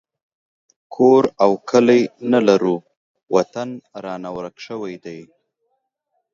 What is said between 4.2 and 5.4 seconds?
ورک شوی دی